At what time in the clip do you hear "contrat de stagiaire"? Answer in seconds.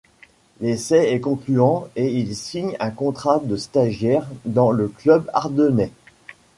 2.89-4.25